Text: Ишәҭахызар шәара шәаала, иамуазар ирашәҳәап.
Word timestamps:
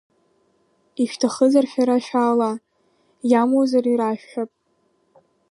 Ишәҭахызар 1.01 1.65
шәара 1.71 1.97
шәаала, 2.05 2.51
иамуазар 3.31 3.85
ирашәҳәап. 3.87 4.51